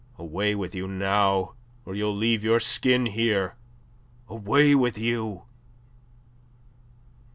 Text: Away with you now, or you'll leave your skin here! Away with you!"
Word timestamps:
Away 0.17 0.55
with 0.55 0.73
you 0.73 0.87
now, 0.87 1.53
or 1.85 1.93
you'll 1.93 2.15
leave 2.15 2.43
your 2.43 2.59
skin 2.59 3.05
here! 3.05 3.53
Away 4.27 4.73
with 4.73 4.97
you!" 4.97 5.43